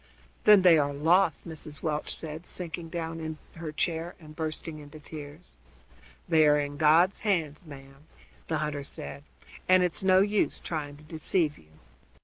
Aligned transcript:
"Then 0.45 0.63
they 0.63 0.79
are 0.79 0.91
lost," 0.91 1.47
Mrs. 1.47 1.83
Welch 1.83 2.15
said, 2.15 2.47
sinking 2.47 2.89
down 2.89 3.19
in 3.19 3.37
her 3.57 3.71
chair 3.71 4.15
and 4.19 4.35
bursting 4.35 4.79
into 4.79 4.99
tears. 4.99 5.51
"They 6.27 6.43
air 6.45 6.59
in 6.59 6.77
God's 6.77 7.19
hands, 7.19 7.67
ma'am," 7.67 8.07
the 8.47 8.57
hunter 8.57 8.81
said, 8.83 9.23
"and 9.69 9.83
it's 9.83 10.01
no 10.01 10.19
use 10.21 10.59
trying 10.59 10.97
to 10.97 11.03
deceive 11.03 11.55
you." 11.59 11.73